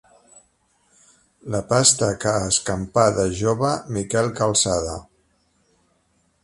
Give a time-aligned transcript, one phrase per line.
[1.55, 4.99] La pasta que escampà de jove Miquel Calçada.